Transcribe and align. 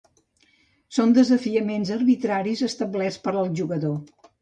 Són 0.99 1.13
desafiaments 1.17 1.93
arbitraris 1.99 2.67
establerts 2.71 3.25
per 3.29 3.39
al 3.45 3.57
jugador. 3.65 3.99